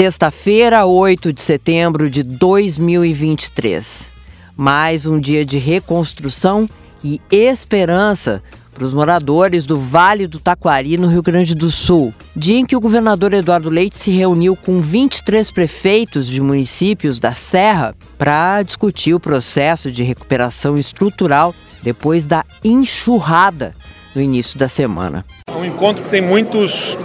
[0.00, 4.10] Sexta-feira, 8 de setembro de 2023.
[4.56, 6.66] Mais um dia de reconstrução
[7.04, 8.42] e esperança
[8.72, 12.14] para os moradores do Vale do Taquari, no Rio Grande do Sul.
[12.34, 17.32] Dia em que o governador Eduardo Leite se reuniu com 23 prefeitos de municípios da
[17.32, 23.76] Serra para discutir o processo de recuperação estrutural depois da enxurrada
[24.14, 25.26] no início da semana.
[25.46, 26.96] É um encontro que tem muitos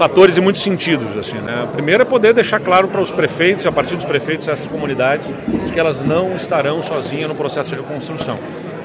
[0.00, 1.14] fatores e muitos sentidos.
[1.14, 1.68] Assim, né?
[1.74, 5.30] Primeiro é poder deixar claro para os prefeitos, a partir dos prefeitos essas comunidades,
[5.66, 8.38] de que elas não estarão sozinhas no processo de reconstrução.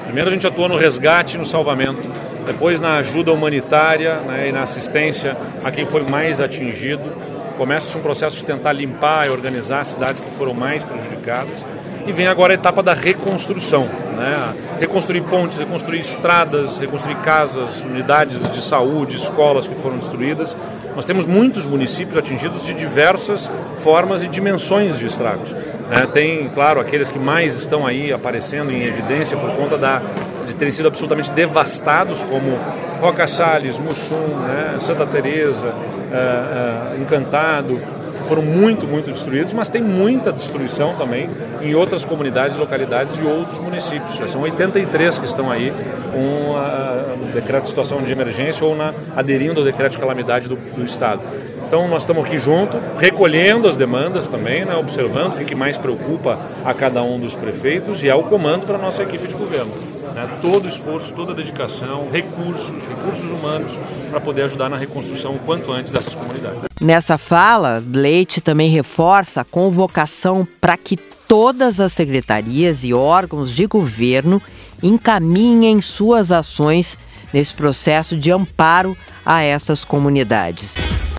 [0.04, 2.06] Primeiro a gente atua no resgate no salvamento,
[2.44, 5.34] depois na ajuda humanitária né, e na assistência
[5.64, 7.10] a quem foi mais atingido.
[7.56, 11.64] Começa-se um processo de tentar limpar e organizar as cidades que foram mais prejudicadas
[12.06, 14.54] e vem agora a etapa da reconstrução, né?
[14.78, 20.56] reconstruir pontes, reconstruir estradas, reconstruir casas, unidades de saúde, escolas que foram destruídas.
[20.94, 23.50] Nós temos muitos municípios atingidos de diversas
[23.82, 25.52] formas e dimensões de estragos.
[25.52, 26.06] Né?
[26.12, 30.00] Tem, claro, aqueles que mais estão aí aparecendo em evidência por conta da,
[30.46, 32.58] de terem sido absolutamente devastados, como
[33.00, 34.78] Roca Salles, Mussum, né?
[34.80, 37.78] Santa Teresa, uh, uh, Encantado,
[38.26, 41.28] foram muito, muito destruídos, mas tem muita destruição também
[41.62, 44.16] em outras comunidades localidades de outros municípios.
[44.16, 45.72] Já são 83 que estão aí
[46.12, 50.56] com o decreto de situação de emergência ou na, aderindo ao decreto de calamidade do,
[50.56, 51.20] do Estado.
[51.66, 56.38] Então nós estamos aqui junto, recolhendo as demandas também, né, observando o que mais preocupa
[56.64, 59.72] a cada um dos prefeitos e é o comando para a nossa equipe de governo.
[60.14, 63.72] Né, todo esforço, toda a dedicação, recursos, recursos humanos
[64.06, 66.60] para poder ajudar na reconstrução o quanto antes dessas comunidades.
[66.80, 73.66] Nessa fala, Leite também reforça a convocação para que todas as secretarias e órgãos de
[73.66, 74.40] governo
[74.82, 76.98] encaminhem suas ações
[77.32, 80.76] nesse processo de amparo a essas comunidades.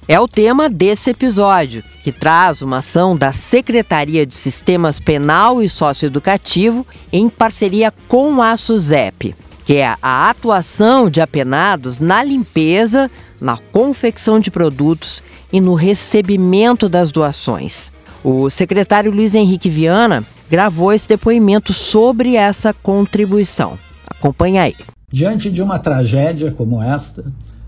[0.08, 5.68] É o tema desse episódio, que traz uma ação da Secretaria de Sistemas Penal e
[5.68, 9.36] Socioeducativo em parceria com a SUSEP,
[9.68, 16.88] que é a atuação de apenados na limpeza, na confecção de produtos e no recebimento
[16.88, 17.92] das doações.
[18.24, 23.78] O secretário Luiz Henrique Viana gravou esse depoimento sobre essa contribuição.
[24.10, 24.76] Acompanhe aí.
[25.12, 27.26] Diante de uma tragédia como esta,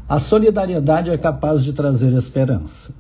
[0.07, 2.93] a solidariedade é capaz de trazer esperança.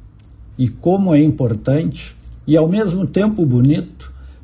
[0.57, 3.98] E como é importante e ao mesmo tempo bonito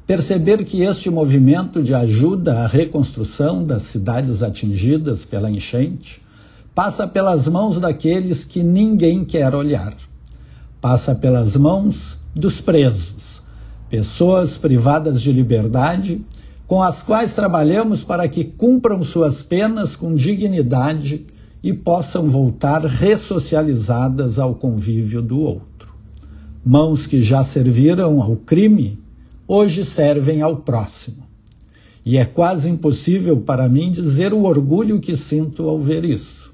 [0.06, 6.22] perceber que este movimento de ajuda à reconstrução das cidades atingidas pela enchente
[6.76, 9.96] passa pelas mãos daqueles que ninguém quer olhar.
[10.80, 13.42] Passa pelas mãos dos presos,
[13.90, 16.20] pessoas privadas de liberdade,
[16.68, 21.26] com as quais trabalhamos para que cumpram suas penas com dignidade
[21.64, 25.96] e possam voltar ressocializadas ao convívio do outro.
[26.64, 29.00] Mãos que já serviram ao crime,
[29.48, 31.24] hoje servem ao próximo.
[32.06, 36.54] E é quase impossível para mim dizer o orgulho que sinto ao ver isso.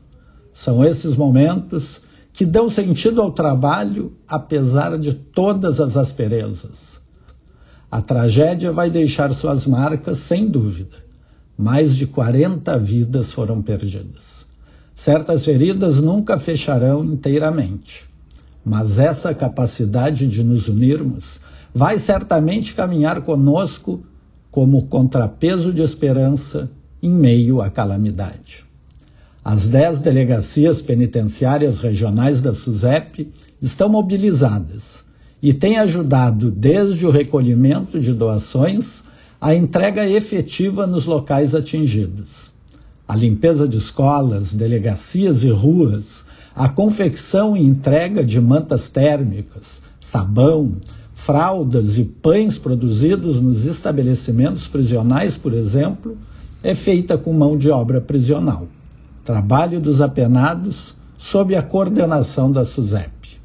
[0.54, 2.02] São esses momentos
[2.34, 7.02] que dão sentido ao trabalho apesar de todas as asperezas.
[7.90, 10.96] A tragédia vai deixar suas marcas, sem dúvida.
[11.58, 14.46] Mais de 40 vidas foram perdidas.
[14.96, 18.06] Certas feridas nunca fecharão inteiramente,
[18.64, 21.42] mas essa capacidade de nos unirmos
[21.74, 24.02] vai certamente caminhar conosco
[24.50, 26.70] como contrapeso de esperança
[27.02, 28.66] em meio à calamidade.
[29.44, 33.32] As dez delegacias penitenciárias regionais da SUSEP
[33.62, 35.04] estão mobilizadas
[35.42, 39.04] e têm ajudado, desde o recolhimento de doações,
[39.40, 42.52] a entrega efetiva nos locais atingidos.
[43.08, 50.78] A limpeza de escolas, delegacias e ruas, a confecção e entrega de mantas térmicas, sabão,
[51.26, 56.18] fraldas e pães produzidos nos estabelecimentos prisionais, por exemplo,
[56.64, 58.68] é feita com mão de obra prisional.
[59.24, 63.40] Trabalho dos Apenados, sob a coordenação da SUSEP.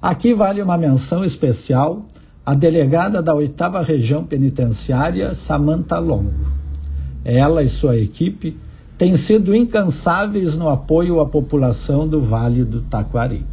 [0.00, 2.00] Aqui vale uma menção especial
[2.46, 6.32] à delegada da oitava região penitenciária, Samantha Longo.
[7.22, 8.56] Ela e sua equipe
[8.96, 13.44] têm sido incansáveis no apoio à população do Vale do Taquari.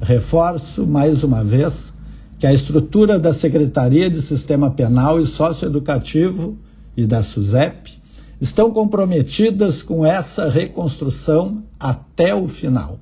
[0.00, 1.93] Reforço mais uma vez
[2.44, 6.58] que a estrutura da Secretaria de Sistema Penal e Socioeducativo
[6.94, 7.98] e da SUSEP
[8.38, 12.98] estão comprometidas com essa reconstrução até o final.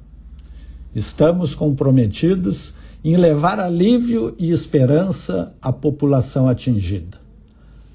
[0.95, 2.73] Estamos comprometidos
[3.05, 7.19] em levar alívio e esperança à população atingida.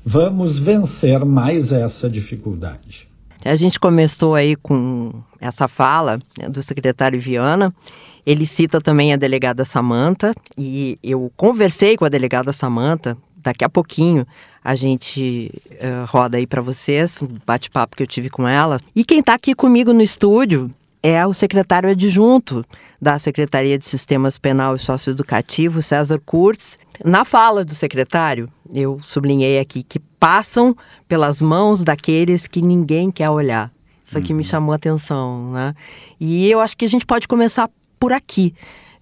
[0.03, 3.07] Vamos vencer mais essa dificuldade.
[3.45, 7.73] A gente começou aí com essa fala né, do secretário Viana,
[8.27, 13.17] ele cita também a delegada Samanta e eu conversei com a delegada Samanta.
[13.37, 14.27] Daqui a pouquinho
[14.61, 18.81] a gente uh, roda aí para vocês um bate-papo que eu tive com ela.
[18.93, 20.69] E quem está aqui comigo no estúdio
[21.01, 22.65] é o secretário adjunto
[23.01, 26.77] da Secretaria de Sistemas Penal e Socioeducativo, César Kurtz.
[27.05, 30.75] Na fala do secretário, eu sublinhei aqui que passam
[31.07, 33.71] pelas mãos daqueles que ninguém quer olhar.
[34.03, 34.37] Isso aqui uhum.
[34.37, 35.73] me chamou a atenção, né?
[36.19, 37.69] E eu acho que a gente pode começar
[37.99, 38.53] por aqui.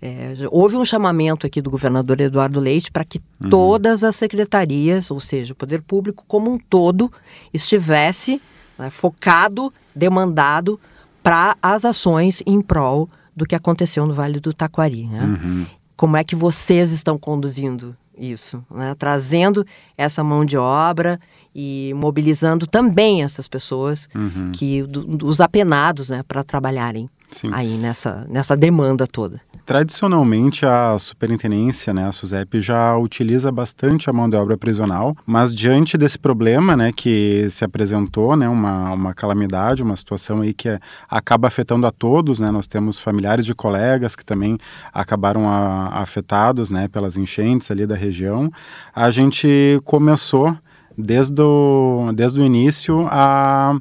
[0.02, 3.50] É, houve um chamamento aqui do governador Eduardo Leite para que uhum.
[3.50, 7.12] todas as secretarias, ou seja, o poder público como um todo,
[7.54, 8.42] estivesse
[8.78, 10.80] né, focado, demandado
[11.24, 15.08] para as ações em prol do que aconteceu no Vale do Taquari.
[15.08, 15.24] Né?
[15.24, 15.66] Uhum.
[15.96, 18.96] Como é que vocês estão conduzindo isso, né?
[18.98, 19.66] trazendo
[19.98, 21.20] essa mão de obra
[21.54, 24.52] e mobilizando também essas pessoas uhum.
[24.54, 27.50] que do, os apenados, né, para trabalharem Sim.
[27.54, 29.42] aí nessa, nessa demanda toda.
[29.66, 35.56] Tradicionalmente, a superintendência, né, a SUSEP, já utiliza bastante a mão de obra prisional, mas
[35.56, 40.80] diante desse problema né, que se apresentou, né, uma, uma calamidade, uma situação aí que
[41.10, 44.56] acaba afetando a todos, né, nós temos familiares de colegas que também
[44.94, 48.52] acabaram a, afetados né, pelas enchentes ali da região,
[48.94, 50.56] a gente começou
[50.96, 53.78] desde o, desde o início a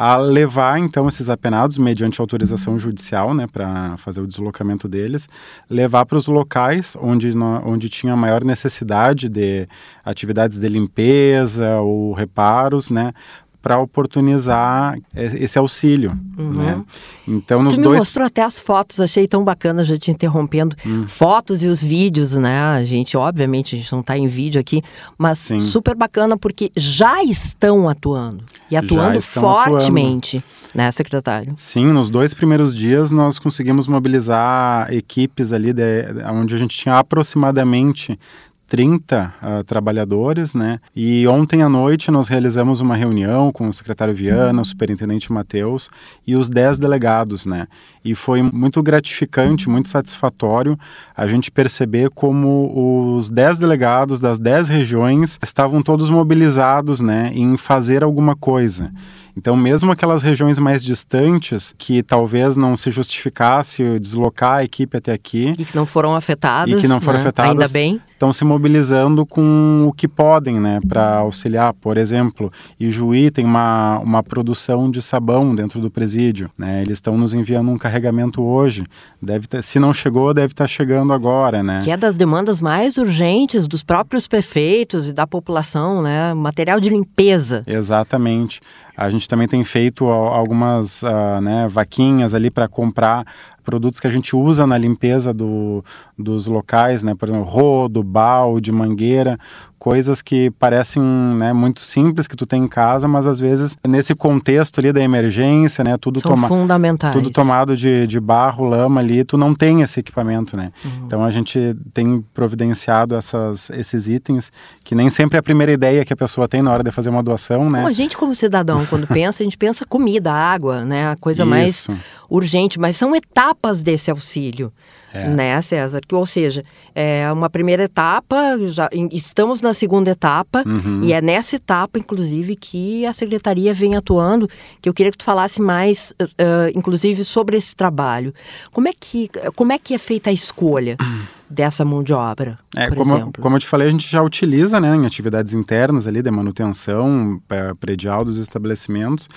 [0.00, 5.28] a levar então esses apenados mediante autorização judicial, né, para fazer o deslocamento deles,
[5.68, 9.66] levar para os locais onde onde tinha maior necessidade de
[10.04, 13.12] atividades de limpeza ou reparos, né,
[13.60, 16.52] para oportunizar esse auxílio, uhum.
[16.52, 16.84] né?
[17.26, 17.98] Então nos tu me dois...
[17.98, 21.06] mostrou até as fotos, achei tão bacana, já te interrompendo, hum.
[21.06, 22.60] fotos e os vídeos, né?
[22.60, 24.82] A gente, obviamente, a gente não está em vídeo aqui,
[25.18, 25.58] mas Sim.
[25.58, 30.38] super bacana porque já estão atuando e atuando fortemente.
[30.38, 30.58] Atuando.
[30.74, 31.54] Né, secretário?
[31.56, 36.98] Sim, nos dois primeiros dias nós conseguimos mobilizar equipes ali de, onde a gente tinha
[36.98, 38.20] aproximadamente
[38.68, 40.78] 30 uh, ah, trabalhadores, né?
[40.94, 45.90] E ontem à noite nós realizamos uma reunião com o secretário Viana, o superintendente Matheus
[46.26, 47.66] e os 10 delegados, né?
[48.04, 50.78] E foi muito gratificante, muito satisfatório
[51.16, 57.56] a gente perceber como os 10 delegados das 10 regiões estavam todos mobilizados, né, em
[57.56, 58.92] fazer alguma coisa.
[59.36, 65.12] Então, mesmo aquelas regiões mais distantes, que talvez não se justificasse deslocar a equipe até
[65.12, 65.54] aqui.
[65.56, 66.74] E que não foram afetadas.
[66.74, 67.24] E que não foram né?
[67.24, 67.52] afetadas.
[67.52, 68.02] Ainda bem.
[68.18, 71.72] Estão se mobilizando com o que podem, né, para auxiliar.
[71.72, 76.82] Por exemplo, Ijuí tem uma, uma produção de sabão dentro do presídio, né?
[76.82, 78.84] Eles estão nos enviando um carregamento hoje.
[79.22, 81.78] Deve ter, se não chegou, deve estar chegando agora, né?
[81.84, 86.34] Que é das demandas mais urgentes dos próprios prefeitos e da população, né?
[86.34, 87.62] Material de limpeza.
[87.68, 88.60] Exatamente.
[88.96, 93.24] A gente também tem feito algumas uh, né, vaquinhas ali para comprar
[93.68, 95.84] produtos que a gente usa na limpeza do,
[96.18, 97.14] dos locais, né?
[97.14, 99.38] Por exemplo, rodo, balde, mangueira,
[99.78, 104.14] coisas que parecem né, muito simples que tu tem em casa, mas às vezes nesse
[104.14, 105.98] contexto ali da emergência, né?
[105.98, 107.12] Tudo São toma fundamentais.
[107.12, 110.72] Tudo tomado de, de barro, lama ali, tu não tem esse equipamento, né?
[110.82, 110.90] Uhum.
[111.06, 114.50] Então a gente tem providenciado essas, esses itens
[114.82, 117.10] que nem sempre é a primeira ideia que a pessoa tem na hora de fazer
[117.10, 117.82] uma doação, né?
[117.82, 121.10] Bom, a gente como cidadão, quando pensa, a gente pensa comida, água, né?
[121.10, 121.50] A coisa Isso.
[121.50, 121.88] mais
[122.28, 124.72] urgente, mas são etapas desse auxílio.
[125.12, 125.26] É.
[125.28, 126.02] Né, César?
[126.06, 126.62] Que, ou seja,
[126.94, 131.00] é uma primeira etapa, já estamos na segunda etapa, uhum.
[131.02, 134.48] e é nessa etapa, inclusive, que a secretaria vem atuando,
[134.82, 138.34] que eu queria que tu falasse mais, uh, inclusive, sobre esse trabalho.
[138.70, 140.96] Como é que, como é, que é feita a escolha?
[141.50, 143.42] dessa mão de obra, é, como, exemplo.
[143.42, 147.40] como eu te falei, a gente já utiliza né, em atividades internas ali de manutenção
[147.48, 149.28] é, predial dos estabelecimentos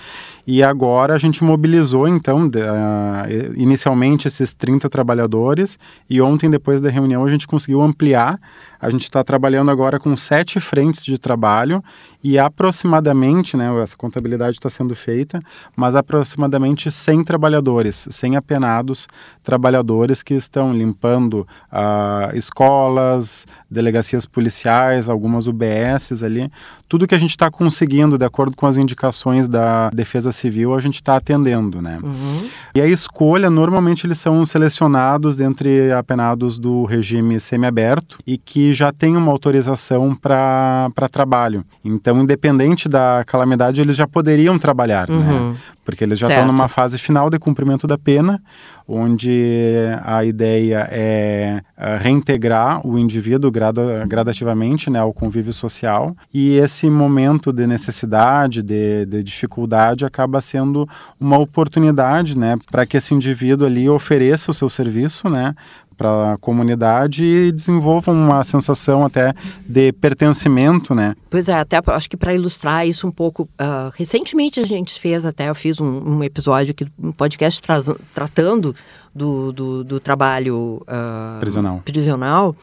[0.46, 5.78] e agora a gente mobilizou então de, uh, inicialmente esses 30 trabalhadores
[6.08, 8.38] e ontem depois da reunião a gente conseguiu ampliar
[8.82, 11.82] a gente está trabalhando agora com sete frentes de trabalho
[12.22, 15.40] e aproximadamente, né, essa contabilidade está sendo feita,
[15.76, 19.08] mas aproximadamente 100 trabalhadores, 100 apenados
[19.42, 26.50] trabalhadores que estão limpando uh, escolas, delegacias policiais, algumas UBSs ali,
[26.88, 30.80] tudo que a gente está conseguindo de acordo com as indicações da Defesa Civil, a
[30.80, 31.98] gente está atendendo, né?
[32.02, 32.48] Uhum.
[32.74, 38.92] E a escolha, normalmente eles são selecionados dentre apenados do regime semiaberto e que já
[38.92, 41.64] tem uma autorização para trabalho.
[41.84, 45.16] Então, independente da calamidade, eles já poderiam trabalhar, né?
[45.16, 45.50] uhum.
[45.50, 45.56] né?
[45.84, 48.40] Porque eles já estão numa fase final de cumprimento da pena,
[48.86, 51.60] onde a ideia é
[52.00, 59.06] reintegrar o indivíduo grada, gradativamente né, ao convívio social e esse momento de necessidade, de,
[59.06, 60.88] de dificuldade acaba sendo
[61.18, 65.54] uma oportunidade né, para que esse indivíduo ali ofereça o seu serviço né,
[65.96, 69.32] para a comunidade e desenvolvam uma sensação até
[69.66, 71.14] de pertencimento, né?
[71.30, 75.24] Pois é, até acho que para ilustrar isso um pouco, uh, recentemente a gente fez
[75.24, 77.80] até, eu fiz um, um episódio aqui, um podcast tra
[78.14, 78.74] tratando
[79.14, 81.82] do, do, do trabalho uh, prisional.
[81.84, 82.56] prisional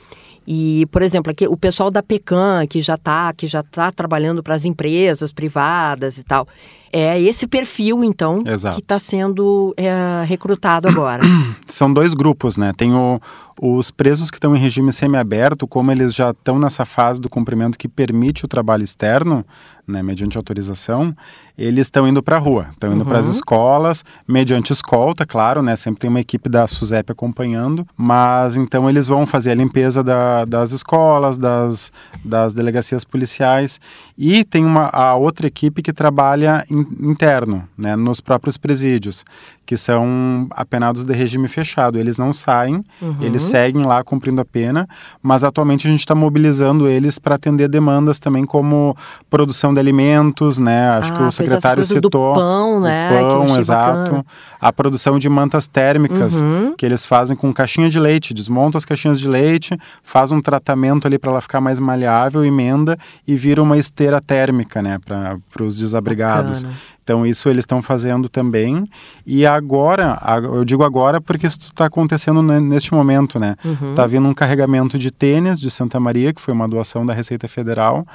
[0.52, 4.42] e, por exemplo, aqui, o pessoal da PECAM, que já está que já tá trabalhando
[4.42, 6.48] para as empresas privadas e tal,
[6.92, 8.76] é esse perfil, então, Exato.
[8.76, 11.24] que está sendo é, recrutado agora.
[11.68, 12.74] São dois grupos, né?
[12.76, 13.20] Tem o,
[13.62, 17.78] os presos que estão em regime semiaberto, como eles já estão nessa fase do cumprimento
[17.78, 19.46] que permite o trabalho externo,
[19.90, 21.16] né, mediante autorização,
[21.58, 23.08] eles estão indo para a rua, estão indo uhum.
[23.08, 25.76] para as escolas, mediante escolta, claro, né?
[25.76, 30.46] Sempre tem uma equipe da SUSEP acompanhando, mas então eles vão fazer a limpeza da,
[30.46, 31.92] das escolas, das,
[32.24, 33.82] das delegacias policiais
[34.18, 39.24] e tem uma a outra equipe que trabalha in, interno, né, nos próprios presídios,
[39.66, 42.00] que são apenados de regime fechado.
[42.00, 43.18] Eles não saem, uhum.
[43.22, 44.88] eles seguem lá cumprindo a pena,
[45.22, 48.96] mas atualmente a gente está mobilizando eles para atender demandas também como
[49.30, 50.90] produção de alimentos, né?
[50.90, 52.34] Acho ah, que o secretário citou.
[52.34, 53.22] Do pão, né?
[53.22, 54.00] O pão, exato.
[54.00, 54.26] Bacana.
[54.60, 56.74] A produção de mantas térmicas uhum.
[56.76, 61.06] que eles fazem com caixinha de leite, desmontam as caixinhas de leite, faz um tratamento
[61.06, 64.98] ali para ela ficar mais maleável, emenda e vira uma esteira térmica, né?
[65.06, 66.66] Para os desabrigados.
[66.70, 67.00] Bacana.
[67.04, 68.88] Então, isso eles estão fazendo também.
[69.26, 73.56] E agora, eu digo agora porque isso está acontecendo neste momento, né?
[73.66, 73.96] Uhum.
[73.96, 77.48] Tá vindo um carregamento de tênis de Santa Maria, que foi uma doação da Receita
[77.48, 78.06] Federal.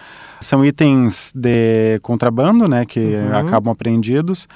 [0.41, 2.85] São itens de contrabando, né?
[2.85, 3.37] Que uhum.
[3.37, 4.47] acabam apreendidos.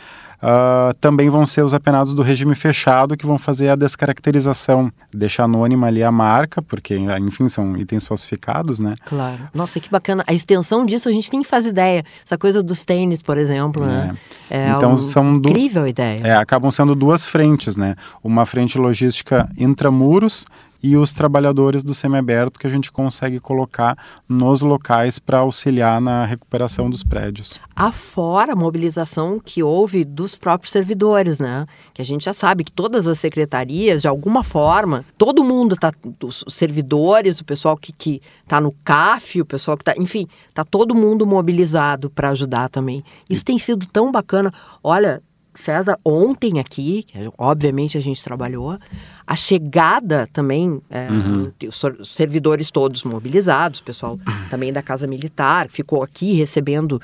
[0.40, 5.44] Uh, também vão ser os apenados do regime fechado que vão fazer a descaracterização, deixar
[5.44, 8.94] anônima ali a marca, porque, enfim, são itens falsificados, né?
[9.04, 9.48] Claro.
[9.52, 10.22] Nossa, que bacana.
[10.26, 12.04] A extensão disso a gente nem faz ideia.
[12.24, 14.14] Essa coisa dos tênis, por exemplo, né?
[14.48, 16.20] É, então, são incrível a ideia.
[16.22, 17.96] É, acabam sendo duas frentes, né?
[18.22, 20.46] Uma frente logística intramuros
[20.82, 23.96] e os trabalhadores do semiaberto que a gente consegue colocar
[24.28, 27.58] nos locais para auxiliar na recuperação dos prédios.
[27.74, 31.66] Afora a mobilização que houve dos próprios servidores, né?
[31.92, 35.92] Que a gente já sabe que todas as secretarias, de alguma forma, todo mundo tá,
[36.22, 40.64] os servidores, o pessoal que, que tá no CAF, o pessoal que tá, enfim, tá
[40.64, 43.04] todo mundo mobilizado para ajudar também.
[43.28, 43.44] Isso e...
[43.44, 44.52] tem sido tão bacana.
[44.82, 45.22] Olha,
[45.58, 47.04] César, ontem aqui,
[47.36, 48.78] obviamente a gente trabalhou,
[49.26, 51.52] a chegada também, é, uhum.
[51.66, 57.00] os servidores todos mobilizados, pessoal também da Casa Militar, ficou aqui recebendo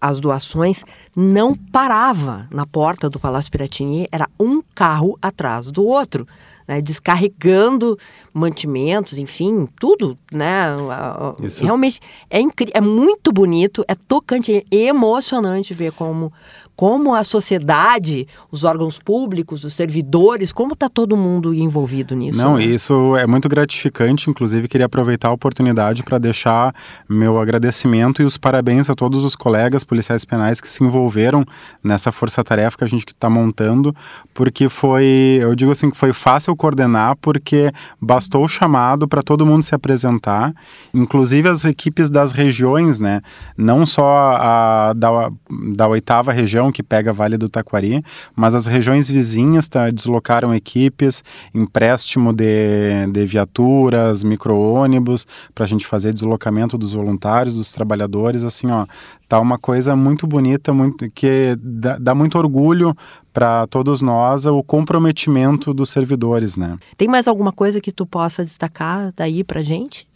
[0.00, 6.26] as doações, não parava na porta do Palácio Piratini, era um carro atrás do outro.
[6.66, 7.96] Né, descarregando
[8.34, 10.66] mantimentos, enfim, tudo, né?
[11.40, 11.62] Isso.
[11.62, 16.32] Realmente é incrível, é muito bonito, é tocante, é emocionante ver como
[16.76, 22.38] como a sociedade, os órgãos públicos, os servidores, como está todo mundo envolvido nisso?
[22.38, 22.64] Não, né?
[22.64, 24.28] isso é muito gratificante.
[24.28, 26.74] Inclusive, queria aproveitar a oportunidade para deixar
[27.08, 31.44] meu agradecimento e os parabéns a todos os colegas policiais penais que se envolveram
[31.82, 33.96] nessa força-tarefa que a gente está montando,
[34.34, 37.70] porque foi, eu digo assim, que foi fácil coordenar, porque
[38.00, 40.54] bastou o chamado para todo mundo se apresentar,
[40.92, 43.20] inclusive as equipes das regiões, né?
[43.56, 45.30] Não só a da,
[45.74, 48.02] da oitava região que pega Vale do Taquari,
[48.34, 51.22] mas as regiões vizinhas tá, deslocaram equipes,
[51.54, 58.70] empréstimo de, de viaturas, micro-ônibus, para a gente fazer deslocamento dos voluntários, dos trabalhadores, assim,
[58.70, 58.86] ó,
[59.28, 62.94] tá uma coisa muito bonita, muito que dá, dá muito orgulho
[63.32, 66.76] para todos nós o comprometimento dos servidores, né?
[66.96, 70.08] Tem mais alguma coisa que tu possa destacar daí para gente?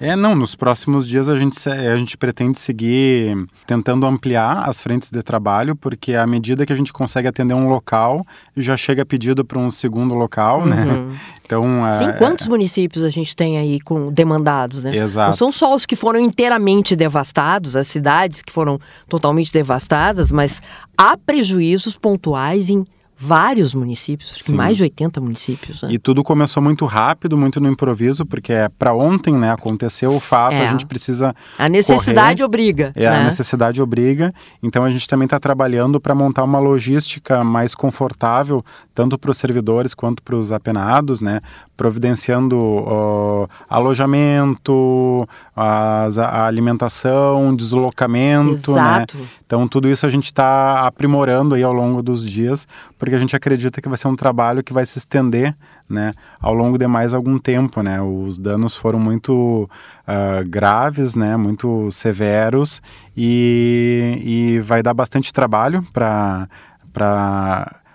[0.00, 5.10] É, não, nos próximos dias a gente, a gente pretende seguir tentando ampliar as frentes
[5.10, 8.24] de trabalho, porque à medida que a gente consegue atender um local,
[8.56, 10.84] já chega pedido para um segundo local, né?
[10.84, 11.06] uhum.
[11.06, 11.16] né?
[11.48, 11.64] Então,
[11.98, 12.12] Sim, é...
[12.12, 14.94] quantos municípios a gente tem aí com demandados, né?
[14.94, 15.28] Exato.
[15.28, 18.78] Não são só os que foram inteiramente devastados, as cidades que foram
[19.08, 20.60] totalmente devastadas, mas
[20.94, 22.84] há prejuízos pontuais em
[23.20, 25.82] vários municípios, acho que mais de 80 municípios.
[25.82, 25.88] Né?
[25.92, 29.50] E tudo começou muito rápido, muito no improviso, porque é para ontem, né?
[29.50, 30.68] Aconteceu o fato, é.
[30.68, 31.34] a gente precisa.
[31.58, 32.44] A necessidade correr.
[32.44, 32.92] obriga.
[32.94, 33.20] É, né?
[33.20, 34.32] a necessidade obriga.
[34.62, 39.36] Então a gente também está trabalhando para montar uma logística mais confortável, tanto para os
[39.36, 41.40] servidores quanto para os apenados, né?
[41.76, 48.80] Providenciando uh, alojamento, as, a alimentação, deslocamento, né?
[48.80, 49.18] Exato.
[49.18, 49.24] né?
[49.44, 52.68] Então tudo isso a gente está aprimorando aí ao longo dos dias
[53.08, 55.56] porque a gente acredita que vai ser um trabalho que vai se estender
[55.88, 57.82] né, ao longo de mais algum tempo.
[57.82, 58.02] Né?
[58.02, 59.66] Os danos foram muito
[60.06, 62.82] uh, graves, né, muito severos
[63.16, 66.46] e, e vai dar bastante trabalho para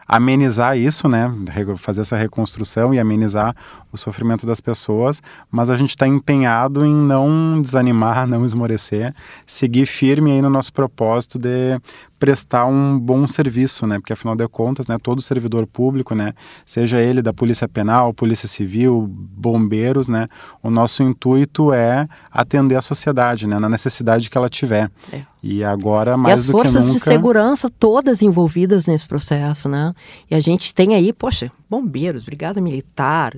[0.08, 1.32] amenizar isso, né,
[1.77, 3.55] fazer essa reconstrução e amenizar
[3.91, 9.13] o sofrimento das pessoas, mas a gente está empenhado em não desanimar, não esmorecer,
[9.46, 11.79] seguir firme aí no nosso propósito de
[12.24, 14.00] prestar um bom serviço, né?
[14.00, 16.32] Porque afinal de contas, né, todo servidor público, né,
[16.65, 20.30] seja ele da Polícia Penal, Polícia Civil, bombeiros, né,
[20.62, 24.89] o nosso intuito é atender a sociedade, né, na necessidade que ela tiver.
[25.12, 25.24] É.
[25.44, 26.68] E agora mais do que nunca.
[26.70, 29.94] as forças de segurança todas envolvidas nesse processo, né?
[30.32, 33.34] E a gente tem aí, poxa, bombeiros, brigada militar,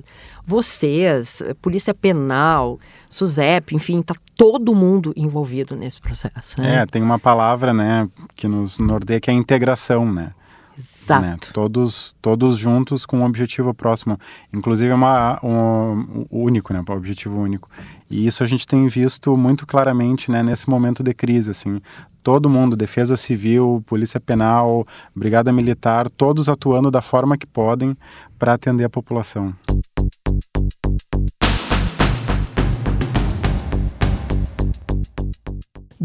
[0.46, 2.78] vocês, Polícia Penal,
[3.10, 6.60] SUSEP, enfim, está todo mundo envolvido nesse processo.
[6.60, 6.82] Né?
[6.82, 10.30] É, tem uma palavra, né, que nos norteia que é a integração, né?
[10.78, 11.22] Exato.
[11.22, 11.36] Né?
[11.52, 14.18] Todos, todos juntos com um objetivo próximo.
[14.52, 16.84] Inclusive uma, um, um único, né?
[16.86, 17.68] Um objetivo único.
[18.10, 21.50] E isso a gente tem visto muito claramente né, nesse momento de crise.
[21.50, 21.80] Assim.
[22.22, 27.96] Todo mundo, Defesa Civil, Polícia Penal, Brigada Militar, todos atuando da forma que podem
[28.38, 29.54] para atender a população.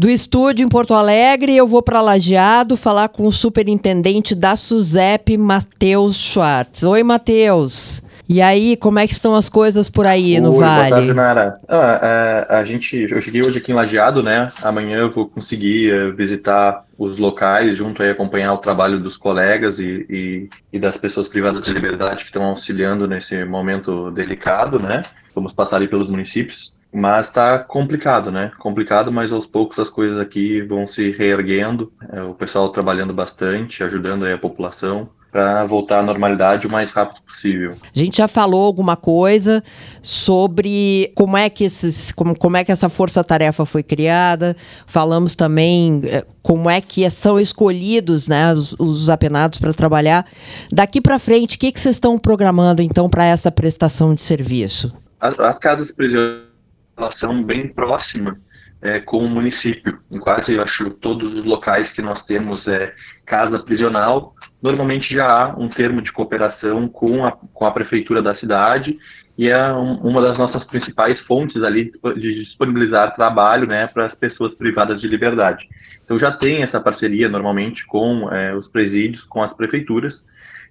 [0.02, 5.38] Do estúdio em Porto Alegre, eu vou para Lajeado falar com o superintendente da SUSEP,
[5.38, 6.82] Matheus Schwartz.
[6.82, 8.02] Oi, Matheus.
[8.28, 10.88] E aí, como é que estão as coisas por aí no Vale?
[10.88, 11.60] Boa tarde, Nara.
[11.68, 14.50] Ah, a, é, a gente, eu cheguei hoje aqui em Lajeado, né?
[14.60, 19.78] Amanhã eu vou conseguir uh, visitar os locais, junto aí acompanhar o trabalho dos colegas
[19.78, 25.04] e, e, e das pessoas privadas de liberdade que estão auxiliando nesse momento delicado, né?
[25.32, 26.74] Vamos passar ali pelos municípios.
[26.92, 28.52] Mas está complicado, né?
[28.58, 31.90] Complicado, mas aos poucos as coisas aqui vão se reerguendo.
[32.12, 37.22] É, o pessoal trabalhando bastante, ajudando a população para voltar à normalidade o mais rápido
[37.22, 37.74] possível.
[37.82, 39.64] A gente já falou alguma coisa
[40.02, 44.54] sobre como é que esses, como, como é que essa força-tarefa foi criada.
[44.86, 50.26] Falamos também é, como é que são escolhidos, né, os, os apenados para trabalhar.
[50.70, 54.92] Daqui para frente, o que, que vocês estão programando então para essa prestação de serviço?
[55.18, 56.51] As, as casas prisioneiras
[56.96, 58.38] relação bem próxima
[58.82, 60.00] é, com o município.
[60.10, 62.92] Em quase, eu acho, todos os locais que nós temos é,
[63.24, 68.34] casa prisional, normalmente já há um termo de cooperação com a, com a prefeitura da
[68.36, 68.98] cidade
[69.38, 74.14] e é um, uma das nossas principais fontes ali de disponibilizar trabalho né, para as
[74.14, 75.68] pessoas privadas de liberdade.
[76.04, 80.26] Então já tem essa parceria normalmente com é, os presídios, com as prefeituras,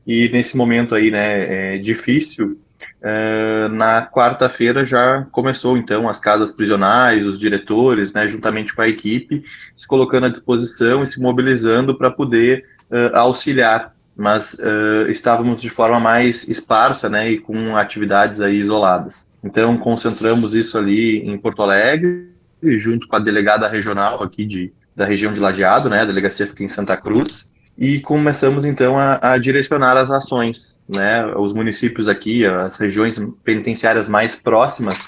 [0.06, 2.60] e nesse momento aí, né, é difícil
[3.02, 8.88] Uh, na quarta-feira já começou então as casas prisionais, os diretores, né, juntamente com a
[8.88, 9.44] equipe,
[9.76, 13.96] se colocando à disposição e se mobilizando para poder uh, auxiliar.
[14.16, 19.28] Mas uh, estávamos de forma mais esparsa, né, e com atividades aí isoladas.
[19.44, 22.30] Então concentramos isso ali em Porto Alegre,
[22.78, 26.64] junto com a delegada regional aqui de, da região de Lajeado, né, a delegacia fica
[26.64, 31.26] em Santa Cruz, e começamos então a, a, direcionar as ações, né?
[31.36, 35.08] Os municípios aqui, as regiões penitenciárias mais próximas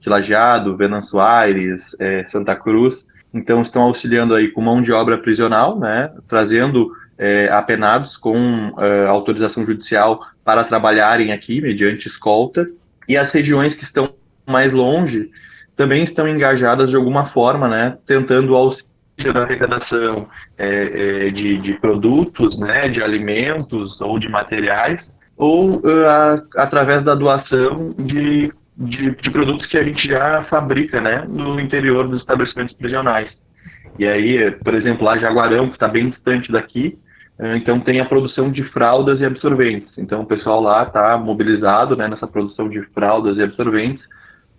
[0.00, 5.18] de Lajeado, Venâncio Aires, é, Santa Cruz, então estão auxiliando aí com mão de obra
[5.18, 6.10] prisional, né?
[6.28, 12.68] Trazendo é, apenados com é, autorização judicial para trabalharem aqui mediante escolta
[13.08, 14.14] e as regiões que estão
[14.46, 15.30] mais longe
[15.76, 17.96] também estão engajadas de alguma forma, né?
[18.06, 18.93] Tentando auxiliar
[19.32, 26.06] da arrecadação é, é, de, de, produtos, né, de alimentos ou de materiais, ou uh,
[26.06, 31.60] a, através da doação de, de, de, produtos que a gente já fabrica né, no
[31.60, 33.44] interior dos estabelecimentos prisionais.
[33.98, 36.98] E aí, por exemplo, lá Jaguarão, que está bem distante daqui,
[37.38, 39.92] uh, então tem a produção de fraldas e absorventes.
[39.96, 44.04] Então o pessoal lá está mobilizado né, nessa produção de fraldas e absorventes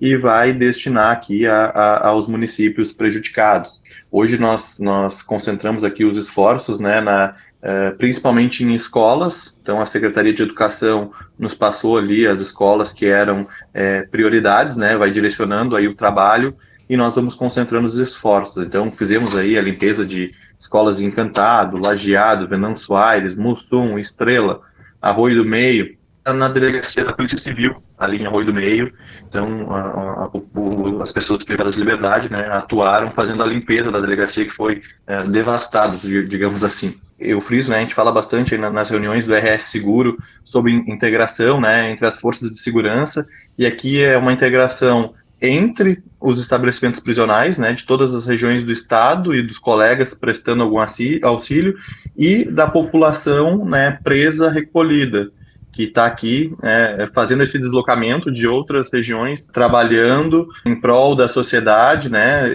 [0.06, 3.82] e vai destinar aqui a, a, aos municípios prejudicados.
[4.12, 9.86] Hoje nós, nós concentramos aqui os esforços, né, na, uh, principalmente em escolas, então a
[9.88, 15.76] Secretaria de Educação nos passou ali as escolas que eram é, prioridades, né, vai direcionando
[15.76, 16.56] aí o trabalho
[16.88, 18.64] e nós vamos concentrando os esforços.
[18.64, 24.62] Então fizemos aí a limpeza de escolas Encantado, Lajeado, Venâncio Aires, Mussum, Estrela,
[25.02, 25.98] Arroio do Meio,
[26.34, 28.92] na delegacia da Polícia Civil, ali em Arroio do Meio.
[29.28, 29.80] Então, a,
[30.24, 34.52] a, o, as pessoas privadas de liberdade né, atuaram fazendo a limpeza da delegacia que
[34.52, 37.00] foi é, devastada, digamos assim.
[37.20, 41.92] Eu friso, né, a gente fala bastante nas reuniões do RS Seguro sobre integração né,
[41.92, 43.26] entre as forças de segurança,
[43.58, 48.72] e aqui é uma integração entre os estabelecimentos prisionais, né, de todas as regiões do
[48.72, 50.80] estado e dos colegas prestando algum
[51.24, 51.76] auxílio,
[52.18, 55.32] e da população né, presa recolhida,
[55.76, 62.10] que está aqui é, fazendo esse deslocamento de outras regiões, trabalhando em prol da sociedade,
[62.10, 62.50] né?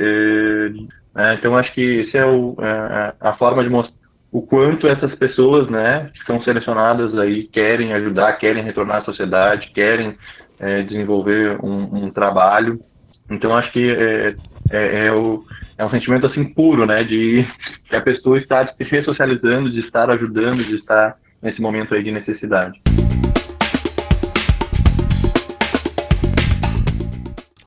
[1.17, 4.01] É, então acho que essa é, o, é, a forma de mostrar
[4.33, 9.73] o quanto essas pessoas, né, que são selecionadas aí querem ajudar, querem retornar à sociedade,
[9.75, 10.17] querem
[10.59, 12.79] é, desenvolver um, um, trabalho.
[13.29, 14.37] Então acho que é,
[14.71, 15.45] é, é, o,
[15.77, 17.45] é um sentimento assim puro, né, de
[17.91, 22.13] que a pessoa está se ressocializando, de estar ajudando, de estar nesse momento aí de
[22.13, 22.81] necessidade.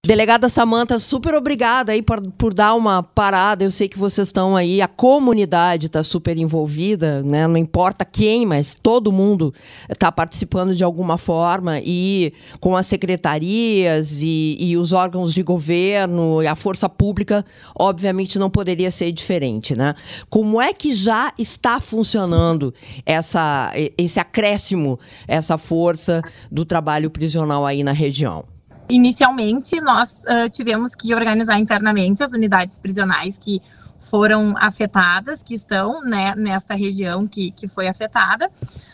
[0.06, 3.64] Delegada Samanta, super obrigada aí por, por dar uma parada.
[3.64, 7.48] Eu sei que vocês estão aí, a comunidade está super envolvida, né?
[7.48, 9.54] Não importa quem, mas todo mundo
[9.90, 16.44] está participando de alguma forma e com as secretarias e, e os órgãos de governo
[16.44, 19.96] e a força pública, obviamente não poderia ser diferente, né?
[20.30, 22.74] Como é que já está funcionando
[23.06, 28.53] essa, esse acréscimo, essa força do trabalho prisional aí na região?
[28.94, 33.60] Inicialmente, nós uh, tivemos que organizar internamente as unidades prisionais que
[34.00, 38.52] foram afetadas, que estão né, nessa região que, que foi afetada,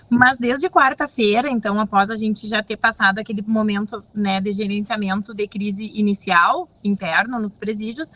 [0.09, 5.33] mas desde quarta-feira, então, após a gente já ter passado aquele momento né, de gerenciamento
[5.33, 8.09] de crise inicial interno nos presídios,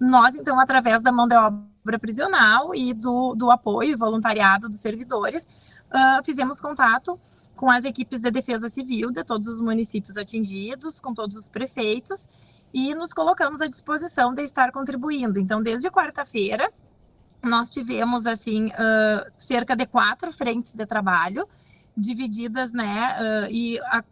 [0.00, 4.80] nós, então, através da mão de obra prisional e do, do apoio e voluntariado dos
[4.80, 5.46] servidores,
[5.88, 7.16] uh, fizemos contato
[7.58, 12.28] com as equipes de defesa civil de todos os municípios atingidos, com todos os prefeitos,
[12.72, 15.40] e nos colocamos à disposição de estar contribuindo.
[15.40, 16.72] Então, desde quarta-feira,
[17.44, 21.48] nós tivemos assim uh, cerca de quatro frentes de trabalho
[21.96, 24.04] divididas, né, uh, e a,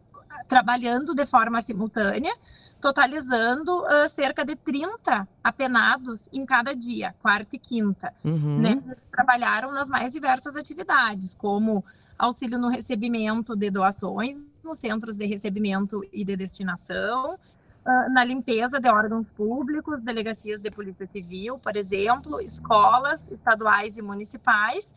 [0.49, 2.35] trabalhando de forma simultânea,
[2.81, 8.13] totalizando uh, cerca de 30 apenados em cada dia, quarta e quinta.
[8.25, 8.59] Uhum.
[8.61, 8.83] Né?
[9.13, 11.85] Trabalharam nas mais diversas atividades, como
[12.19, 17.39] auxílio no recebimento de doações nos centros de recebimento e de destinação,
[17.87, 24.03] uh, na limpeza de órgãos públicos, delegacias de polícia civil, por exemplo, escolas estaduais e
[24.03, 24.95] municipais.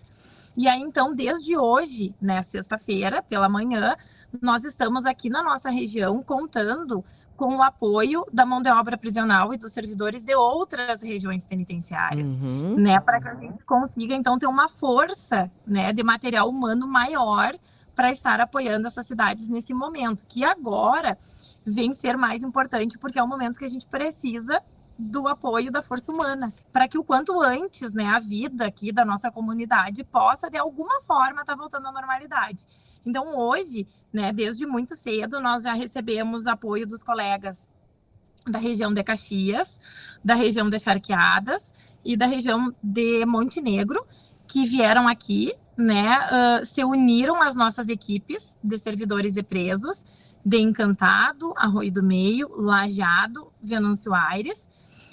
[0.58, 3.96] E aí, então, desde hoje, né, sexta-feira, pela manhã,
[4.42, 7.04] nós estamos aqui na nossa região contando
[7.38, 12.28] com o apoio da mão de obra prisional e dos servidores de outras regiões penitenciárias,
[12.30, 12.76] uhum.
[12.76, 17.54] né, para que a gente consiga então ter uma força, né, de material humano maior
[18.00, 21.18] para estar apoiando essas cidades nesse momento, que agora
[21.66, 24.64] vem ser mais importante porque é o momento que a gente precisa
[24.98, 29.04] do apoio da força humana, para que o quanto antes, né, a vida aqui da
[29.04, 32.66] nossa comunidade possa de alguma forma estar tá voltando à normalidade.
[33.06, 37.68] Então hoje, né, desde muito cedo nós já recebemos apoio dos colegas
[38.48, 39.78] da região de Caxias,
[40.24, 41.74] da região de Charqueadas
[42.06, 44.08] e da região de Montenegro,
[44.48, 50.04] que vieram aqui, né, uh, se uniram às nossas equipes de servidores e presos
[50.46, 54.70] de Encantado, Arroio do Meio, Lajeado, Venâncio Aires,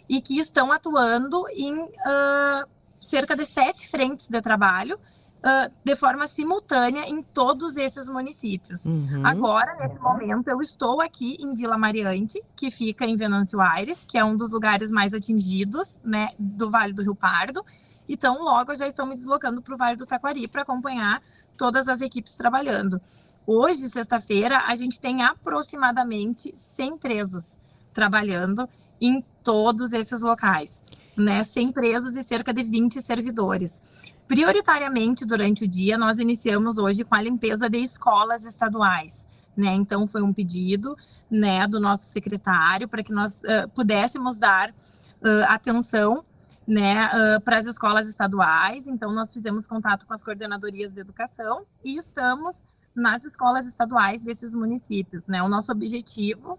[0.09, 2.67] e que estão atuando em uh,
[3.01, 4.99] cerca de sete frentes de trabalho
[5.39, 8.85] uh, de forma simultânea em todos esses municípios.
[8.85, 9.27] Uhum.
[9.27, 14.19] Agora, nesse momento, eu estou aqui em Vila Mariante, que fica em Venâncio Aires, que
[14.19, 17.65] é um dos lugares mais atingidos né, do Vale do Rio Pardo.
[18.09, 21.23] Então, logo eu já estou me deslocando para o Vale do Taquari para acompanhar
[21.57, 23.01] todas as equipes trabalhando.
[23.47, 27.59] Hoje, sexta-feira, a gente tem aproximadamente 100 presos
[27.93, 28.69] trabalhando
[29.01, 30.83] em todos esses locais,
[31.17, 31.43] né?
[31.43, 33.83] 100 presos e cerca de 20 servidores.
[34.27, 39.27] Prioritariamente, durante o dia, nós iniciamos hoje com a limpeza de escolas estaduais.
[39.57, 39.73] Né?
[39.75, 40.97] Então, foi um pedido
[41.31, 46.25] né, do nosso secretário para que nós uh, pudéssemos dar uh, atenção
[46.67, 48.87] né, uh, para as escolas estaduais.
[48.87, 54.55] Então, nós fizemos contato com as coordenadorias de educação e estamos nas escolas estaduais desses
[54.55, 55.29] municípios.
[55.29, 55.43] Né?
[55.43, 56.59] O nosso objetivo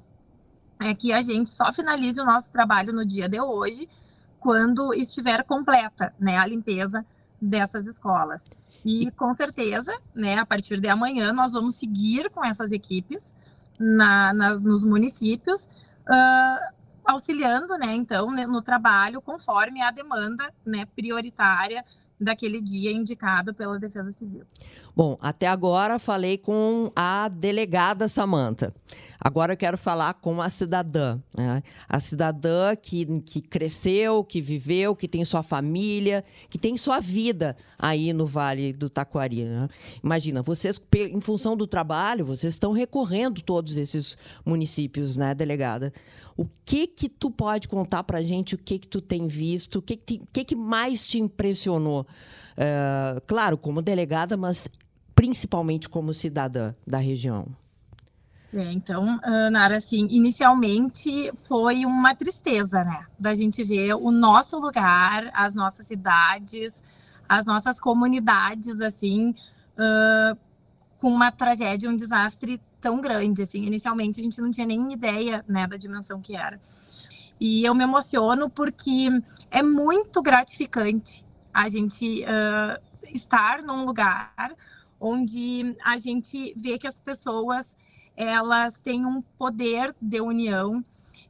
[0.79, 3.89] é que a gente só finalize o nosso trabalho no dia de hoje,
[4.39, 7.05] quando estiver completa né, a limpeza
[7.41, 8.43] dessas escolas.
[8.85, 13.35] E com certeza, né, a partir de amanhã, nós vamos seguir com essas equipes
[13.79, 15.67] na, nas, nos municípios,
[16.09, 16.73] uh,
[17.05, 21.83] auxiliando, né, então, né, no trabalho conforme a demanda né, prioritária
[22.19, 24.43] daquele dia indicado pela Defesa Civil.
[24.95, 28.73] Bom, até agora falei com a delegada Samanta.
[29.27, 31.61] Agora eu quero falar com a cidadã, né?
[31.89, 37.57] a cidadã que, que cresceu, que viveu, que tem sua família, que tem sua vida
[37.77, 39.43] aí no Vale do Taquari.
[39.43, 39.67] Né?
[40.01, 45.91] Imagina, vocês, em função do trabalho, vocês estão recorrendo todos esses municípios, né, delegada?
[46.37, 48.55] O que que tu pode contar para gente?
[48.55, 49.79] O que que tu tem visto?
[49.79, 52.07] O que que, que, que mais te impressionou?
[52.53, 54.69] Uh, claro, como delegada, mas
[55.13, 57.45] principalmente como cidadã da região.
[58.53, 59.19] É, então,
[59.51, 63.05] Nara, assim, inicialmente foi uma tristeza, né?
[63.19, 66.81] Da gente ver o nosso lugar, as nossas cidades,
[67.27, 70.37] as nossas comunidades, assim, uh,
[70.97, 73.63] com uma tragédia, um desastre tão grande, assim.
[73.63, 76.59] Inicialmente a gente não tinha nem ideia, né, da dimensão que era.
[77.39, 79.09] E eu me emociono porque
[79.51, 82.81] é muito gratificante a gente uh,
[83.13, 84.55] estar num lugar
[84.99, 87.75] onde a gente vê que as pessoas
[88.17, 90.83] elas têm um poder de união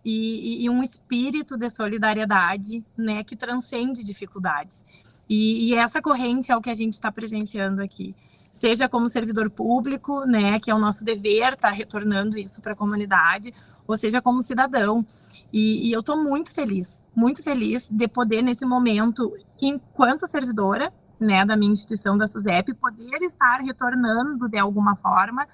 [0.04, 4.84] e, e um espírito de solidariedade, né, que transcende dificuldades.
[5.30, 8.16] E, e essa corrente é o que a gente está presenciando aqui
[8.58, 12.74] seja como servidor público, né, que é o nosso dever estar tá retornando isso para
[12.74, 13.54] a comunidade,
[13.86, 15.06] ou seja como cidadão.
[15.54, 21.46] E, e eu estou muito feliz, muito feliz de poder nesse momento, enquanto servidora, né,
[21.46, 25.48] da minha instituição da SUSEP, poder estar retornando de alguma forma,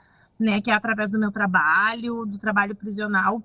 [0.44, 3.42] né, que é através do meu trabalho, do trabalho prisional,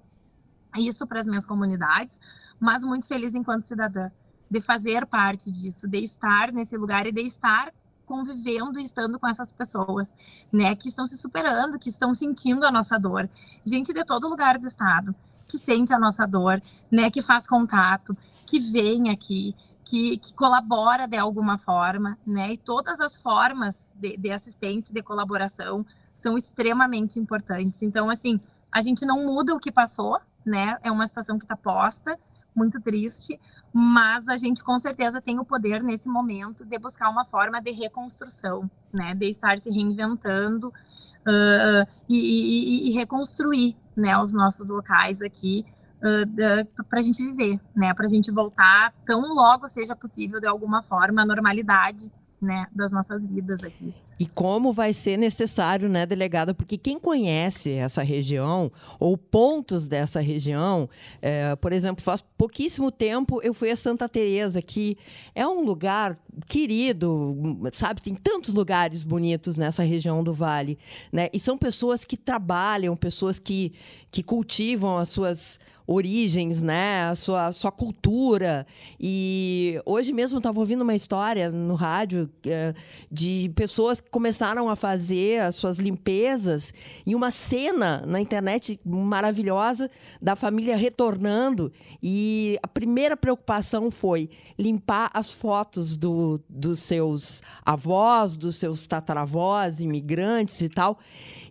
[0.76, 2.20] isso para as minhas comunidades,
[2.58, 4.10] mas muito feliz enquanto cidadã
[4.50, 7.72] de fazer parte disso, de estar nesse lugar e de estar
[8.04, 10.12] convivendo e estando com essas pessoas,
[10.50, 13.28] né, que estão se superando, que estão sentindo a nossa dor.
[13.64, 15.14] Gente de todo lugar do estado
[15.46, 21.06] que sente a nossa dor, né, que faz contato, que vem aqui, que, que colabora
[21.06, 25.86] de alguma forma, né, e todas as formas de, de assistência de colaboração
[26.18, 27.82] são extremamente importantes.
[27.82, 28.40] Então, assim,
[28.72, 32.18] a gente não muda o que passou, né, é uma situação que está posta,
[32.54, 33.38] muito triste,
[33.72, 37.70] mas a gente com certeza tem o poder nesse momento de buscar uma forma de
[37.70, 45.22] reconstrução, né, de estar se reinventando uh, e, e, e, reconstruir, né, os nossos locais
[45.22, 45.64] aqui
[45.98, 50.46] uh, para a gente viver, né, para a gente voltar tão logo seja possível de
[50.46, 53.94] alguma forma à normalidade, né, das nossas vidas aqui.
[54.20, 56.52] E como vai ser necessário, né, delegada?
[56.52, 60.90] Porque quem conhece essa região ou pontos dessa região,
[61.22, 64.98] é, por exemplo, faz pouquíssimo tempo eu fui a Santa Teresa, que
[65.34, 68.02] é um lugar querido, sabe?
[68.02, 70.78] Tem tantos lugares bonitos nessa região do Vale,
[71.12, 71.28] né?
[71.32, 73.72] E são pessoas que trabalham, pessoas que,
[74.10, 77.08] que cultivam as suas origens, né?
[77.08, 78.66] A sua, sua cultura.
[79.00, 82.74] E hoje mesmo estava ouvindo uma história no rádio é,
[83.10, 86.74] de pessoas que começaram a fazer as suas limpezas
[87.06, 91.72] e uma cena na internet maravilhosa da família retornando.
[92.02, 99.80] E a primeira preocupação foi limpar as fotos do, dos seus avós, dos seus tataravós,
[99.80, 100.98] imigrantes e tal.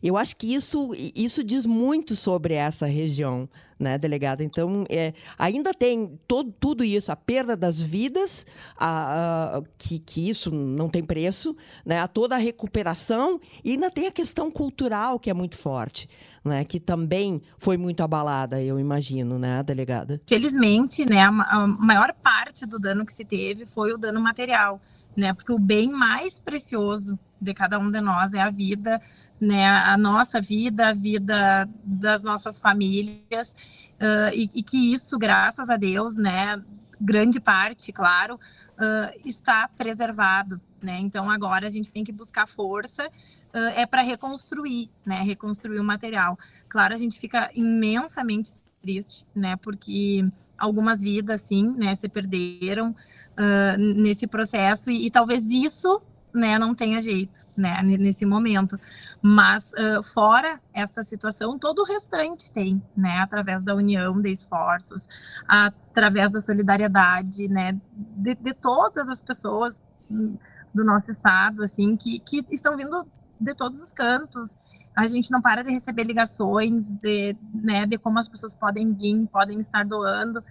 [0.04, 4.44] Eu acho que isso, isso diz muito sobre essa região né, delegada?
[4.44, 10.30] Então, é, ainda tem todo, tudo isso, a perda das vidas, a, a, que, que
[10.30, 15.20] isso não tem preço, né, a toda a recuperação, e ainda tem a questão cultural,
[15.20, 16.10] que é muito forte.
[16.46, 20.22] Né, que também foi muito abalada, eu imagino, né, delegada?
[20.26, 24.80] Felizmente, né, a maior parte do dano que se teve foi o dano material,
[25.14, 29.02] né, porque o bem mais precioso de cada um de nós é a vida,
[29.40, 35.70] né, a nossa vida, a vida das nossas famílias, uh, e, e, que isso, graças
[35.70, 36.62] a Deus, né,
[37.00, 43.08] grande parte, claro, uh, está preservado, né, então agora a gente tem que buscar força,
[43.08, 46.38] uh, é para reconstruir, né, reconstruir o material.
[46.68, 52.96] Claro, a gente fica imensamente triste, né, porque algumas vidas, sim, né, se perderam
[53.78, 56.02] nesse processo, e, e talvez isso
[56.38, 58.80] né, não tenha jeito, né, nesse momento.
[59.22, 65.08] Mas uh, fora essa situação, todo o restante tem, né, através da união de esforços,
[65.48, 69.82] através da solidariedade, né, de, de todas as pessoas
[70.74, 73.06] do nosso estado, assim, que, que estão vindo
[73.40, 74.56] de todos os cantos.
[74.96, 79.28] A gente não para de receber ligações de, né, de como as pessoas podem vir,
[79.28, 80.44] podem estar doando.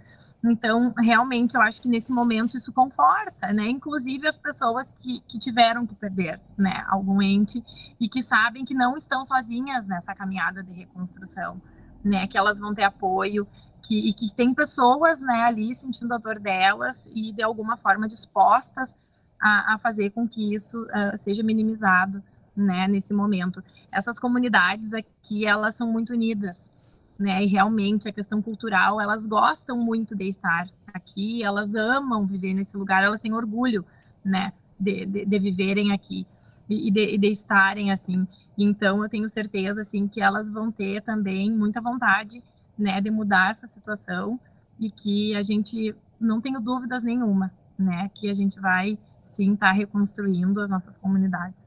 [0.43, 3.67] Então, realmente, eu acho que nesse momento isso conforta, né?
[3.67, 7.63] Inclusive as pessoas que, que tiveram que perder, né, algum ente
[7.99, 11.59] e que sabem que não estão sozinhas nessa caminhada de reconstrução,
[12.03, 12.27] né?
[12.27, 13.47] Que elas vão ter apoio,
[13.87, 18.07] que, e que tem pessoas, né, ali sentindo a dor delas e de alguma forma
[18.07, 18.95] dispostas
[19.39, 22.21] a, a fazer com que isso uh, seja minimizado,
[22.55, 23.63] né, nesse momento.
[23.91, 26.71] Essas comunidades aqui, elas são muito unidas,
[27.19, 27.43] né?
[27.43, 32.77] E realmente a questão cultural, elas gostam muito de estar aqui, elas amam viver nesse
[32.77, 33.83] lugar, elas têm orgulho,
[34.23, 36.25] né, de, de, de viverem aqui
[36.69, 38.27] e de, de, estarem assim.
[38.57, 42.43] Então, eu tenho certeza assim que elas vão ter também muita vontade,
[42.77, 44.39] né, de mudar essa situação
[44.79, 49.67] e que a gente não tenho dúvidas nenhuma, né, que a gente vai sim estar
[49.67, 51.66] tá reconstruindo as nossas comunidades.